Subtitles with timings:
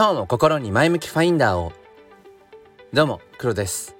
[0.00, 1.74] 今日も心に前向きファインダーを。
[2.94, 3.94] どうも黒です。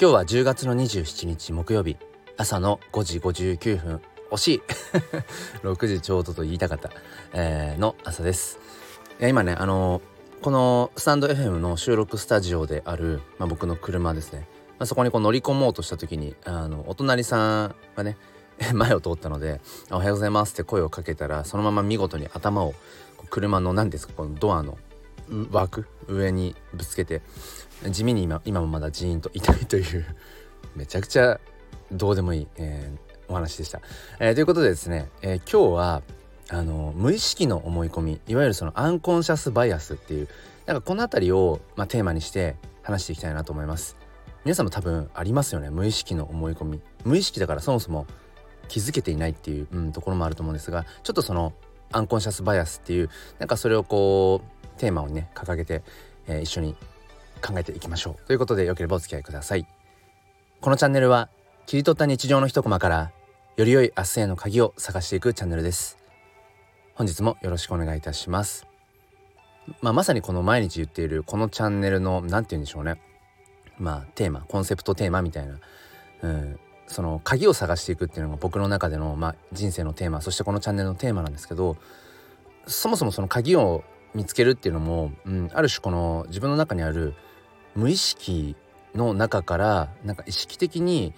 [0.00, 1.98] 今日は10月の27日木曜日。
[2.38, 4.00] 朝の5時59分。
[4.30, 4.62] 惜しい。
[5.64, 6.88] 6時ちょうどと言いたかった、
[7.34, 8.58] えー、の朝です。
[9.20, 14.48] いや今ねあのー、このスタンド FM の収録スタジオである、まあ、僕の車ですね、
[14.78, 18.16] まあ、そこにこう乗り込もうとした時にあのお隣さんがね
[18.72, 19.60] 前を通ったので
[19.92, 22.72] 「おはようございます」って声をかけたらそのまま見事に頭を
[23.28, 24.78] 車の何ですかこのドアの
[25.50, 27.22] 枠上にぶつけて
[27.88, 30.04] 地味に今今もまだジーンと痛いという
[30.76, 31.40] めちゃくちゃ
[31.90, 33.80] どうでもいい、えー、お話でした。
[34.18, 36.02] えー、ということでですね、えー、今日は
[36.48, 40.28] あの無意識の思い込みいわゆるそのアンコンシャスバイアスっていう
[40.66, 43.96] なんかこの辺りを、まあ、テーマにして話していきたいなと思います。
[44.44, 48.06] 皆さんも多分ありますよね無意識の思い込み無意識だからそもそも
[48.66, 51.52] 気づけていないっていう、うん、ところもあると思うんですがちょっとその
[51.92, 55.82] アンコンシャスバイアスっていうなんかそれをこうテーマをね掲げて、
[56.26, 56.76] えー、一緒に
[57.42, 58.26] 考えていきましょう。
[58.26, 59.66] ということでよければお付き合いください。
[60.60, 61.28] このチャンネルは
[61.66, 63.12] 切り取った日常の一コマから
[63.56, 65.98] より良い明日への鍵を探していくチャンネルです。
[66.94, 68.66] 本日もよろしくお願いいたします。
[69.80, 73.00] まあ、まさにこの毎日言っているこのチャンネルの何て言うんでしょうね。
[73.78, 75.58] まあテーマコンセプトテーマみたいな、
[76.22, 81.76] うん、その鍵を探していくっていうのが僕の中での、まあ、人生のテーマそしてこのチャンネルのテーマなんですけど
[82.66, 83.82] そもそもその鍵を
[84.14, 87.14] 見つけるっていうのも、うん、ある種この自分の中にある
[87.74, 88.56] 無意識
[88.94, 91.14] の中からなんか意識的に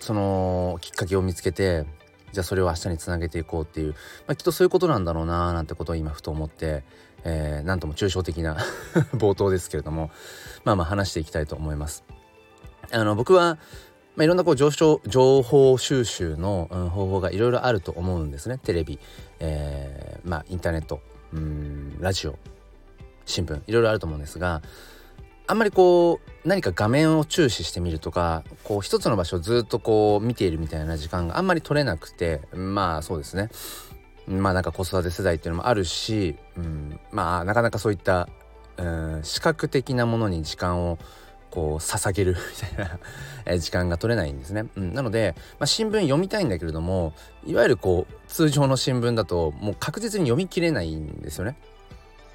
[0.00, 1.86] そのきっかけを見つけて
[2.32, 3.92] じゃあそれを明日につなげていこうっていう、
[4.26, 6.82] まあ、きっとそういうことなんだろうななんてことを今ふと思って、
[7.22, 8.56] えー、なんとも抽象的な
[9.14, 10.10] 冒頭ですけれども
[10.64, 12.04] まあまあ話していきたいと思います。
[12.90, 13.58] あの僕は
[14.16, 19.00] まあ、いろんなこう情情報収集の、方法がいろいろあると思うんですねテレビ、
[19.40, 21.00] えー、まあ、インターネット
[21.34, 22.38] うんラジオ
[23.26, 24.62] 新聞いろいろあると思うんですが
[25.46, 33.50] あんまりこう何か画面を注視してみるとかこう一つの場所をずっとこう見ているみたいな時間があんまり取れなくてまあそうですね。
[34.26, 38.28] まあなんか子育て世代っていうのもあるし、うん、まあなかなかそういった、
[38.78, 40.98] うん、視覚的なものに時間を
[41.54, 42.32] こう捧げる
[42.76, 44.66] みたいな時間が取れないんですね。
[44.74, 47.12] うん、なので、まあ、新聞読みたいんだけれども
[47.46, 51.56] いわゆるこう通常の新聞だともう確実に読み切れないんですよね。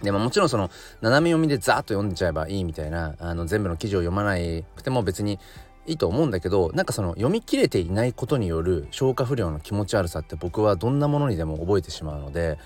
[0.02, 0.72] でももちろんその
[1.02, 4.36] 斜め読みでザーッと読んじゃえばいいみたいなあの全部の記事を読まな
[4.78, 5.40] くても別に
[5.86, 12.58] いいと思うんだけどなんかその読み切れていないことによる消化不良の気持ち悪さって僕はどんなものにでも覚えてしまうので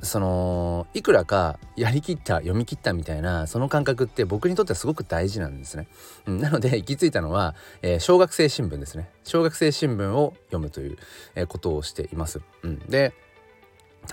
[0.00, 5.88] そのいくらかやりきった読み切ったみたいなその感覚って僕にとってはすごく大事なんですね。
[6.26, 9.10] うん、なので行き着いたのは、えー、小学生新聞ですね。
[9.24, 10.98] 小学生新聞を読むという、
[11.34, 12.40] え、ことをしています。
[12.62, 13.12] うん、で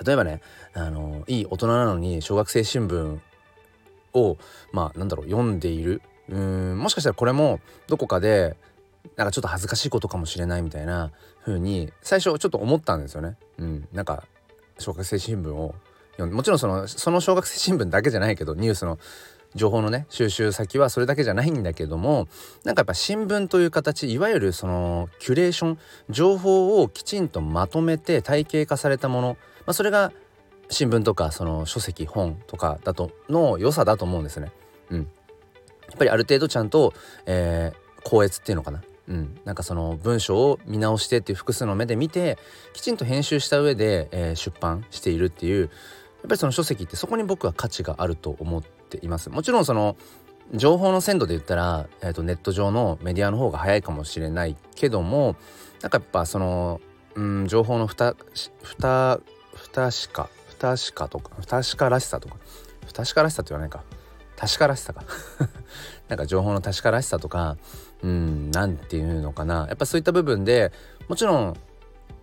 [0.05, 0.41] 例えばね、
[0.73, 3.19] あのいい大人なのに小学生新聞
[4.13, 4.37] を
[4.71, 8.57] まあなんだろう読んでいるうんもしかしたらこれもどこかで
[9.15, 11.11] なんかちょっと恥ずかしいことかもしれないみたいな
[11.45, 13.37] 風に最初ちょっと思ったんですよね。
[13.59, 14.23] うん、なんか
[14.77, 15.75] 小学生新聞を
[16.11, 18.97] 読んでもちろんそのその小学生新聞だけじゃないけどニュースの
[19.55, 22.27] 情報のね収集先はそれだけじゃないんだけども
[22.63, 30.11] なんかやっぱ新聞という形いわゆるそのキュレーション情報をきちんとまとめて体系化されたもの、まあ、それが
[30.69, 34.51] 新聞とかその書籍本とかだとの良さだと思うんですね。
[34.89, 36.93] うん、やっぱりある程度ちゃんと、
[37.25, 42.37] えー、校閲っていうのかなうん、なんかその文章を見直してっていう複数の目で見て
[42.73, 45.69] きちんと編集した上で、えー、出版しているっていうやっ
[46.27, 49.29] ぱりその書籍ってそこに僕は価値があると思っています。
[49.29, 49.95] もちろんその
[50.53, 55.35] 情報の鮮度で言ったら、えー、とネット上のメディアの方が早いかもしれないけども
[55.81, 56.81] なんかやっぱその、
[57.15, 58.15] うん、情報の不た
[58.61, 59.19] 不た
[59.55, 62.37] 不確か不確かとか不確からしさとか
[62.85, 63.83] 不確からしさって言わないか
[64.45, 65.03] 確からしさか。
[66.07, 67.57] なんか情報の確からしさとか
[68.03, 69.65] うん何て言うのかな。
[69.67, 70.71] やっぱそういった部分で
[71.07, 71.57] もちろん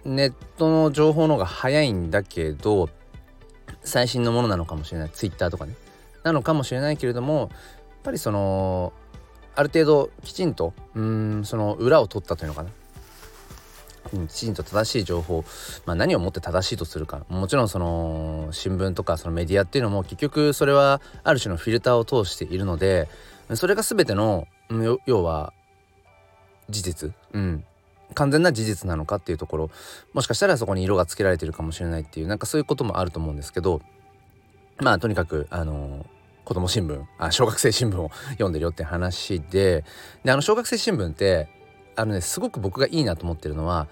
[0.04, 2.88] ネットの情報の方が早いんだけど
[3.82, 5.10] 最新のものなのかもしれない。
[5.10, 5.74] ツイッターとかね。
[6.22, 7.48] なのかもしれないけれどもやっ
[8.04, 8.92] ぱりその
[9.56, 12.70] ある程度きちんとうんその裏を取ったというのかな。
[14.26, 14.54] きちん。
[14.54, 15.44] と正しい情報、
[15.86, 17.24] まあ、何をもって正しいとするか。
[17.28, 23.08] もちろんその新聞とかそのメディアっていうのも結局それはある種のフィルターを通しているので
[23.54, 24.46] それが全ての
[25.06, 25.52] 要は
[26.68, 27.64] 事実、うん、
[28.14, 29.70] 完全な事実なのかっていうところ。
[30.12, 33.80] もしかしたらそこに色がつけられてるかもしれないっていうなんかそういうこともあると思うんですけど。
[34.80, 36.06] まあとにかくあの
[36.44, 39.84] 子供新聞あ小学生新聞を読んでるよって話で。
[40.24, 41.48] であの小学生新聞って
[41.96, 43.88] あのねすごく僕がいいなと思ってるのは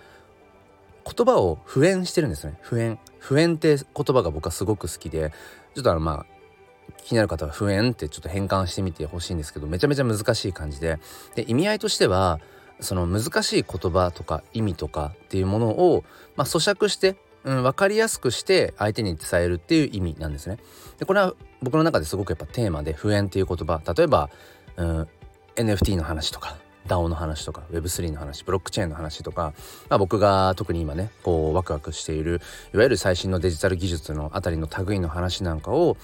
[1.05, 2.58] 言葉を普遍してるんですね。
[2.62, 2.99] 普遍。
[3.19, 5.32] 普遍って言葉が僕はすごく好きで
[5.75, 6.41] ちょっとあのまあ
[7.02, 10.99] 気になる方は不縁ってちょっと変換してみてほしいんですけどめちゃめちゃ難しい感じで。
[11.35, 12.41] で意味合いとしては
[12.81, 16.05] その難しい言葉とか意味とかっていうものを、
[16.37, 20.58] まあ、咀嚼して、うん、分かりやすくして相手に伝えるっていう意味なんですね。
[20.99, 23.81] でこれは僕の中ですごくやっぱテーマで不縁っていう言葉。
[23.94, 24.31] 例えば、
[24.76, 25.08] うん、
[25.56, 26.56] NFT の話とか。
[26.87, 29.53] DAO の話とか Web3 の話ブロックチェーンの話とか、
[29.88, 32.41] まあ、僕が特に今ねこうワクワクしている
[32.75, 35.97] いわゆる最新のデジタル技術のあたりの類の話なんかを、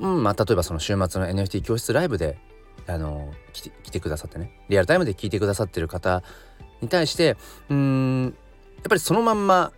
[0.00, 2.38] うんまあ、例えばその週末の NFT 教室ライブで
[2.86, 6.22] あの来て来てくださってねリアルタイムで聞いてくださってる方
[6.80, 7.36] に対して
[7.68, 8.34] うんやっ
[8.88, 9.72] ぱりそのまんま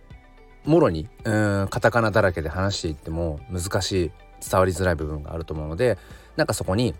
[0.65, 4.11] もろにうんカタカナだらけで話していっても難しい
[4.47, 5.97] 伝わりづらい部分があると思うので
[6.35, 6.95] なんかそこに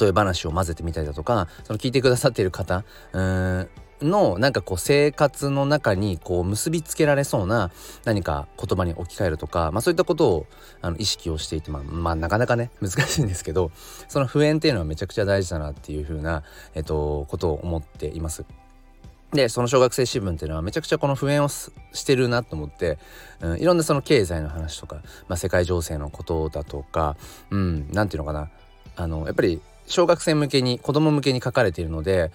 [0.00, 2.84] 例え話を混ぜてみたりだとかその聞いてくださっている方
[4.04, 7.70] のなんかこう生活の中にこう結びつけられそうな
[8.04, 10.46] 何か言葉に置き換えるとか、まあ、そういったことを
[10.80, 13.70] あの意識をしていて、まあ、まあなかなかね難しいんですけど
[14.08, 16.42] その普遍っていうのはめちゃくちゃ大事だなっていうふうな、
[16.74, 18.44] えっと、ことを思っています。
[19.32, 21.72] でその小学生新聞っていうのはめちゃくちゃこの普遍をし
[22.04, 22.98] てるなと思って、
[23.40, 24.96] うん、いろんなその経済の話とか、
[25.26, 27.16] まあ、世界情勢のことだとか
[27.48, 28.50] うん何て言うのかな
[28.94, 32.30] あのやっぱり小学生向けに子供向けに書かれているので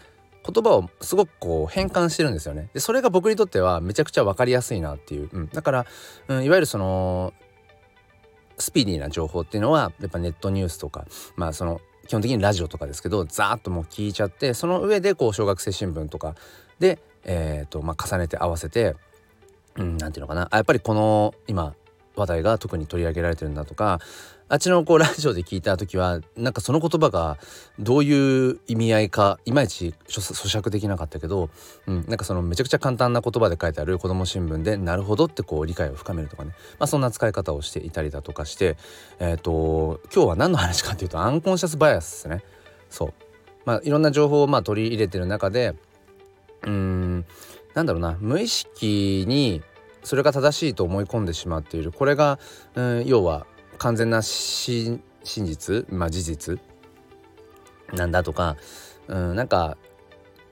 [0.48, 2.70] 言葉をすごくこう変換してるんですよね。
[2.74, 5.86] でそれが僕にとってはめちゃくちゃ分かりやすいなっていう、うん、だから、
[6.30, 7.34] うん、いわゆるその
[8.58, 11.06] スピーディーな情報っていうのはやっぱネットニュースとか
[11.36, 16.36] まあその基本的にラジオとかですけどザーッともう聞いちゃってその上でこう小学生新聞とか
[16.80, 18.96] で、えーとまあ、重ねて合わせて
[19.76, 20.48] 何、うん、て言うのかな。
[20.50, 21.76] あやっぱりこの今
[22.20, 24.00] 話題が特に取り上げられてるんだとか
[24.50, 27.38] あっちのこうラジオで聞いた時はなんかその言葉が
[27.80, 31.50] どういう意味合いかいまいち咀嚼できなかったけど、
[31.86, 38.78] うん、なんかそのめちゃくちゃ簡単な言葉で書いてある子供新聞でなるほどってこう理解を深めるとかね、まあ、そんな使い方をしていたりだとかして
[39.20, 42.44] えっ、ー、と今日は何の話かっていうとアンコンシャスバイアスですね。
[42.90, 43.14] そう
[43.66, 45.76] まあ、いろんな情報をまあ取り入れてる中で
[46.64, 47.26] うん
[47.74, 49.62] なんだろうな無意識に
[50.08, 52.40] それが正しいと思い込んでしまっているこれが、
[52.76, 53.46] うん、要は
[53.78, 56.60] 完全な真実、まあ、事実
[57.92, 58.56] なんだとか、
[59.10, 59.78] うん、なんか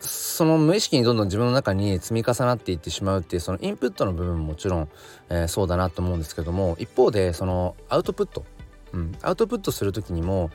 [0.01, 4.89] その無意識にどんどん自分の中に積み重なっていってしまうっていうそのインプットの部分ももちろん、
[5.29, 8.43] えー、そうだなと思うんですけども一方でそのアウトプット、
[8.91, 10.51] うん、アウトプットする時にも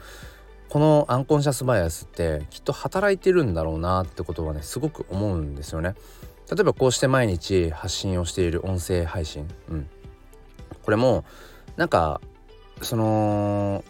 [0.68, 5.94] このアンコンシャスバイアスってきっと働いてるんだろうなってことはねすごく思うんですよね。
[6.50, 9.88] 例えばこうして毎日発信をしている音声配信、うん、
[10.82, 11.24] これも
[11.76, 12.20] なんか
[12.82, 13.84] その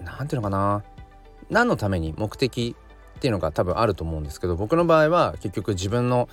[0.00, 0.84] 何て言うのかな。
[1.50, 2.76] 何のために目的
[3.16, 6.28] っていうのが多分あると思うんですけど僕の場合は結局自分の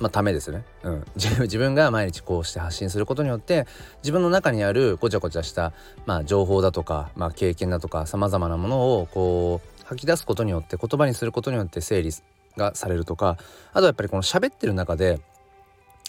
[0.00, 3.66] まあ、ためですね、うん、 自分が毎日こうして発信することによって
[4.02, 5.72] 自分の中にあるごちゃごちゃした、
[6.06, 12.12] まあ、情報だとか、まあ、経験だとかさまざまなものをこう吐き出すことによって言葉にすることによって整理
[12.58, 13.38] がされるとか
[13.72, 15.20] あとやっぱりこの喋ってる中で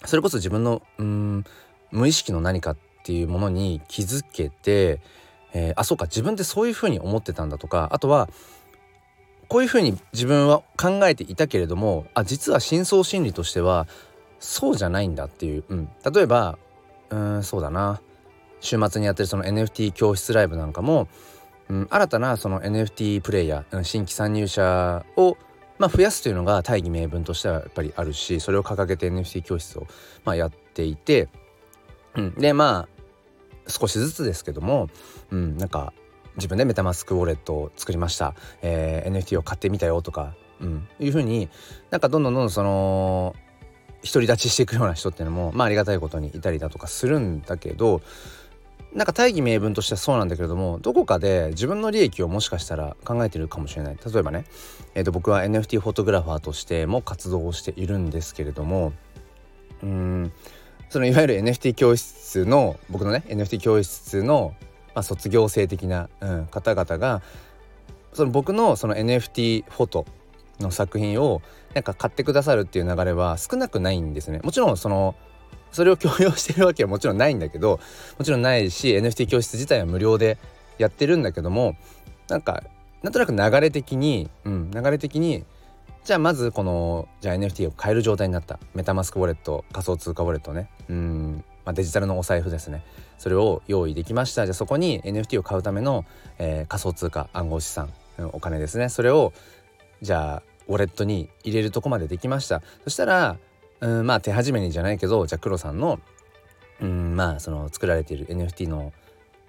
[0.05, 1.45] それこそ自分のうん
[1.91, 4.99] 無意識の何かっていうものに気づけて、
[5.53, 8.29] えー、あそうか自分ってそういうふうに思ってたんだとかあとは
[9.47, 13.87] こういうふうに自分は考えていたけれどもあ実は深層心理としては
[14.39, 16.59] そうじゃないんだっていう、うん、例えば
[17.09, 18.01] うんそうだな。
[18.61, 21.07] 週末にやってるその NFT 教室ライブなんかも、
[21.69, 25.37] うん、新たなその NFT プレイヤー、新規参入者を
[25.79, 29.87] まあ、増やすというのが大義名分としてはやっぱりあるしそれを掲げて NFT 教室を、
[30.25, 31.29] まあ、やっていて、
[32.15, 32.99] うん、でまあ
[33.69, 34.89] 少しずつですけども、
[35.31, 35.93] うん、なんか
[36.35, 41.49] 自分でメタマスクウォレットを作りました、えー、NFT を買ってみたよとか、うん、いうふうに
[41.91, 43.35] なんかどんどんどんどんその
[44.03, 48.01] 独り立ちしていくような人っていうのもまあありがたいことにいたりだとかするんだけど
[48.93, 54.45] なんか大義名分としてはそうなんだけれどもどこかで自分の利益をもしかしたら考えてるかもしれない例えばね、
[54.95, 58.93] えー、と僕は NFT フォトグラファーとしても活動をしているんですけれども
[59.83, 60.31] うん
[60.89, 64.55] そのいわゆる NFT 教室の僕のね NFT 教室の
[64.93, 67.21] まあ、卒業生的な、うん、方々が
[68.13, 70.05] その僕のその NFT フォト
[70.59, 71.41] の作品を
[71.73, 74.39] なんか買ってくださるっていう流れは少なくないんですね。
[74.43, 75.15] もちろんその
[75.71, 77.79] それを強要してるわけはもちろんないんだけど
[78.17, 80.37] もちろんないし NFT 教室自体は無料で
[80.77, 81.75] やってるんだけども
[82.27, 82.63] なんか
[83.03, 85.45] なんとなく流れ的に、うん、流れ的に
[86.03, 88.59] じゃあまずこのじゃあ NFT を買える状態になった。
[88.73, 90.69] メタマスクウォレット仮想通貨ウォレットね。
[90.89, 92.83] うんまあ、デジタルのお財布ですね。
[93.17, 94.45] それを用意できました。
[94.45, 96.05] じゃあそこに NFT を買うための、
[96.39, 97.91] えー、仮想通貨暗号資産
[98.31, 98.89] お金ですね。
[98.89, 99.33] それを
[100.01, 102.61] じゃあウォレットに入れるとこまでできました。
[102.85, 103.37] そしたら
[103.81, 105.99] うんまあ手始めにじゃないけどじゃあ黒さんの
[106.81, 108.93] うんまあその作られている NFT の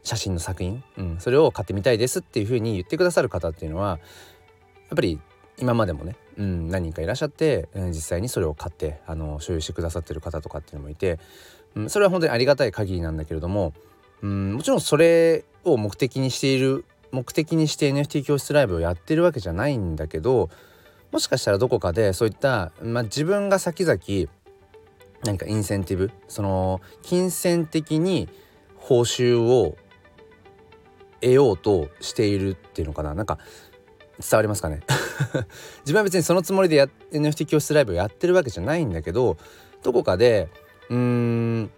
[0.02, 3.98] 写真の作品、うん、それを買ってみたいですっていうふうに言ってくださる方っていうのはやっ
[4.96, 5.20] ぱり
[5.58, 11.18] 今までもね、うん、何人かいらっしゃって、うん、実際にそれを買ってあの所有してくださってる方とかっていうのもいて、
[11.74, 13.74] うん、それは本当にありがたい限りなんだけれども、
[14.22, 20.48] うん、もちろんそれを目的にしている目的にして NFT 教室ライブをやってるわけじゃないんだけど
[21.12, 23.98] もしかしたらどこかでそういった、まあ、自分が先々
[25.24, 28.28] 何かインセンティブその金銭的に
[28.76, 29.76] 報酬を
[31.20, 33.14] 得ようとしているっていうのかな。
[33.14, 33.38] なんか
[34.18, 34.80] 伝わりますかね？
[35.80, 39.36] 自分は別にそのつもりでや NFT 教室ライブをやってるわけじゃないんだけど
[39.82, 40.48] どこかで
[40.88, 41.70] うーん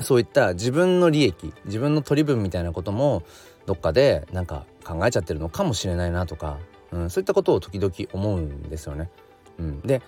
[0.00, 3.22] そういった自分の利益自分の取り分みたいなことも
[3.66, 6.58] どっかでなんか考えちゃってるのかもしれないなとか、
[6.94, 9.10] うん、そういったことを時々思うんですよね。
[9.58, 10.00] うん、で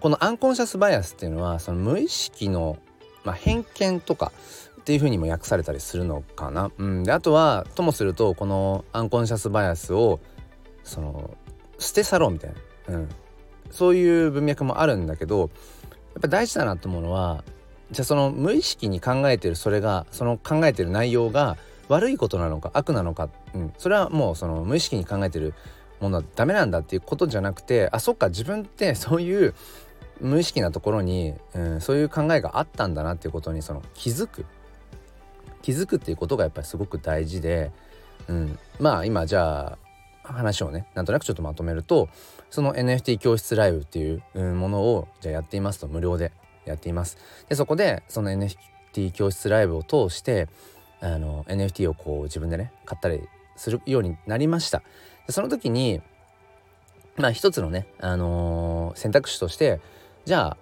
[0.00, 2.78] このアンコンシャスバイアスっていうのはその無意識の、
[3.24, 4.32] まあ、偏見とか
[4.80, 6.70] っていうふうにも訳されたりするのかな。
[6.76, 10.20] うん、であとはともするとこのアンコンシャスバイアスを
[10.84, 11.36] その
[11.78, 12.50] 捨て去ろうみたい
[12.88, 13.08] な、うん、
[13.70, 15.48] そういう文脈もあるんだけどやっ
[16.22, 17.44] ぱ大事だなと思うのは
[17.90, 21.56] じゃあその無意識に考えてるそれがその考えてる内容が
[21.88, 25.54] 悪いことなのか悪なのか、うん、それはもうその無意識に考えてる
[26.00, 29.54] ものはダメなんだっていうことじゃなくてあそっか自分ってそういう
[30.20, 34.46] 無意識なところに、うん、そういう考えがあったんだなっていうことにその気づく。
[35.62, 37.72] 気づくっていうことがやっぱりすごく大事で、
[38.28, 39.76] うん、まあ今じゃ
[40.22, 42.08] あ話をねなんとなくちょっとまとめると
[42.50, 44.22] その NFT 教室ライブっていう
[44.54, 46.30] ものをじゃあやっていますと無料で
[46.64, 47.18] やっています。
[47.48, 50.48] でそこでその NFT 教室ライブを通して
[51.00, 53.20] あの NFT をこう自分でね買ったり
[53.56, 54.82] するようになりました。
[55.26, 56.00] でその時に
[57.16, 59.80] まあ一つのね、あのー、選択肢として
[60.24, 60.56] じゃあ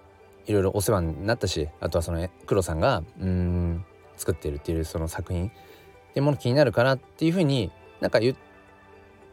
[0.46, 3.84] いろいろお世話になったしあとはその黒さんがうん
[4.16, 5.50] 作ってるっていうその作品っ
[6.12, 8.36] ていうもの気になるからっていうふうになんか言っ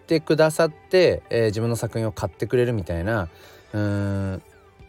[0.07, 3.29] てくださって、えー、自分の作品を買ってくれるみたいな
[3.73, 4.41] うん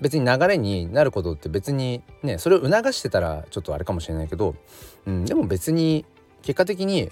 [0.02, 4.56] 別に流れになることって別にねそれを促してたらちょっとあれかもしれないけど、
[5.06, 6.04] うん、でも別に
[6.42, 7.08] 結果的に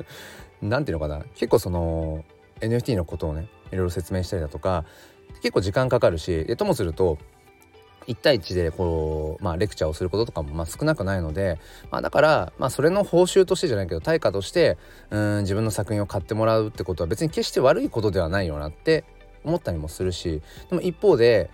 [0.62, 2.24] 何て言うのかな結構その
[2.60, 4.86] NFT のことをねいろいろ説明したりだとか
[5.42, 7.18] 結構時間かかるしともすると
[8.06, 11.60] 1対1でこう、まあ、レクチャーをすることとかもまあ少なくないので、
[11.90, 14.78] まあ、だから、まあ、それの報酬としてじゃないけど対価として
[15.10, 19.04] うん自分の作品を買ってもらうってことは別に決して悪いことではないよなって
[19.44, 21.50] 思ったりもするしでも一方で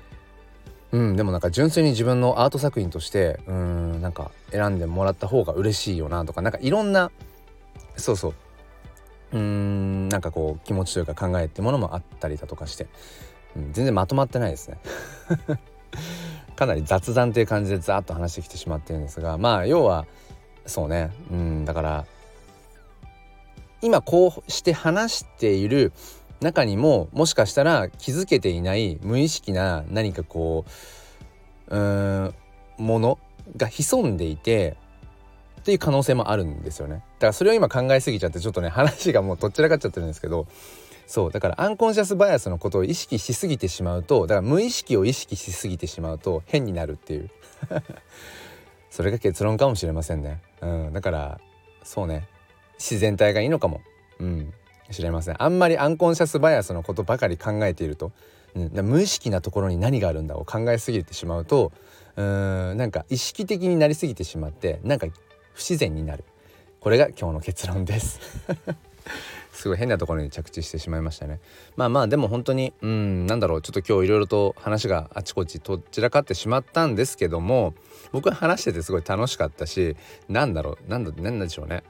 [0.93, 7.11] うんでもなんか純粋に自分のアート作品としてうんなんか選んでもらった方が嬉しいよなとかなんかいろんな
[7.97, 8.35] そうそう。
[9.31, 12.87] うんなんかこう気持ちというか考えってものもあったりだとかして、
[13.57, 14.79] うん、全然まとまってないですね。
[16.57, 20.07] かなり雑談っていう感じでザーッと話してきてしまってるんですがまあ要は
[20.67, 21.13] そうね。
[21.31, 22.07] うんだから
[23.83, 25.93] 今こうして話している
[26.41, 30.65] 中にももしかしたら気づけていない無意識な何かこ
[31.69, 32.35] ううん
[32.79, 33.19] もの
[33.57, 34.77] が潜んでいて
[35.61, 36.95] っていう可能性もあるんですよね。
[36.95, 40.47] だからそれを今考えすぎちゃってちょっとね話がもうどっちらかっちゃってるんですけど
[41.07, 47.31] そうだからアンコンシャスバイアスのことを意識しすぎてしまうとだから無意識を意識しすぎてしまうと変になるっていう。
[48.91, 51.41] それが結論かもしれませんね、うん、だから
[51.83, 52.29] そうね。
[52.79, 53.81] 自然体がいいのかも。
[54.21, 54.53] うん。
[54.91, 55.43] 知れません。
[55.43, 58.13] あんまりアンコンシャスバイアスのことばかり考えていると、
[58.55, 61.73] うん、無意識なところに何があるんだを考えすぎてしまうと
[62.17, 65.07] うーんなんか意識的になりすぎてしまってなんか
[65.53, 66.25] 不自然になる。
[66.81, 68.21] これが今日の結論です。
[69.59, 71.41] すごい変なところに着地してしまいましたね。
[71.75, 77.75] まあまあでも本当にうんなんだろうちょっと今日いろいろと話があちこちと散らかってしまったんですけども
[78.13, 79.97] 僕は話しててすごい楽しかったし
[80.29, 81.83] なんだろうなんだなんでしょうね。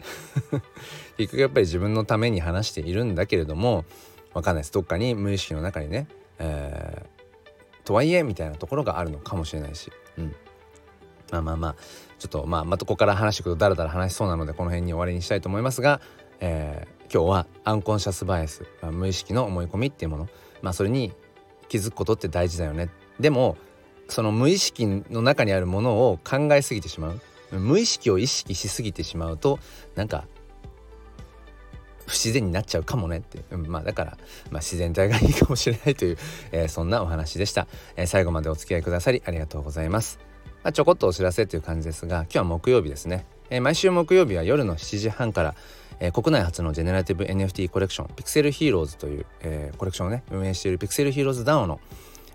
[1.19, 3.85] 結局やっぱり自分のために話しているんだけれども
[4.33, 4.73] わかんないです。
[4.73, 6.09] どっかに無意識の中にね、
[6.39, 10.35] えー、とはいえみたいなところがあるのかもしれないし、うん、
[11.33, 11.77] まあまあまあ
[12.19, 16.01] ちょっとまあまたここから話していくとだらだら話しそうなのでこの辺に終わりにしたいと思いますが、
[16.41, 20.29] えー、今日はアンコンシャスバイアス、まあ、無意識の思い込みっていうもの、
[20.63, 21.13] まあ、それに
[21.69, 22.91] 気づくことって大事だよね。
[23.19, 23.57] でも
[24.09, 27.21] その無意識の中にあるものを考えすぎてしまう。
[27.51, 29.59] 無意識を意識しすぎてしまうと
[29.95, 30.27] なんか
[32.07, 34.19] 不自然になっちゃうかもねって、うん、まあだから、
[34.51, 36.19] まあ、自然体がいいかもしれないという、
[36.53, 40.19] えー、そんなお話でした、えー、最後までお付き合いくださりありがとうございます、
[40.63, 45.55] まあ、ちょこっとお知らせという感じですが今日は木曜日ですね、えー、毎週木曜日は夜の7時半から
[46.01, 51.81] えー、国内初のジェネラティブ NFT コレクションピクセルヒーローズという、えー、コレクションをね運営しているピクセルヒーローズ DAO の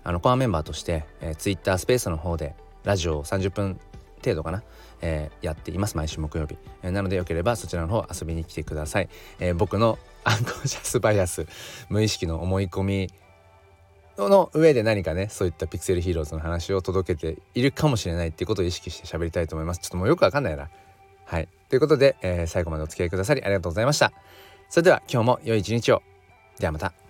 [0.06, 2.54] あのコアメンバーとして、えー、Twitter スペースの方で
[2.84, 3.80] ラジオを30分
[4.22, 4.62] 程度かな、
[5.00, 5.96] えー、やっています。
[5.96, 9.08] 毎週木曜日、えー、なのでよければそちらの方遊びに来てください、
[9.40, 11.46] えー、僕の アンコンシャスバイアス
[11.88, 13.10] 無意識の思い込み
[14.16, 19.80] の上で何かねそういったピクセルヒーローズの話を届けているかもしれないっていうことを意識して喋りたいと思います。
[19.80, 20.70] ちょっともうよくわかんないな。
[21.26, 21.48] はい。
[21.74, 24.12] ということで、えー、最後までお付き合いくださりありがとうございました。
[24.68, 26.02] それでは今日も良い一日を。
[26.60, 27.03] ではまた。